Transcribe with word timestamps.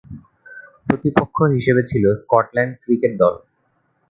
প্রতিপক্ষ 0.87 1.37
হিসেবে 1.55 1.81
ছিল 1.83 2.03
স্কটল্যান্ড 2.21 2.73
ক্রিকেট 2.83 3.13
দল। 3.19 3.35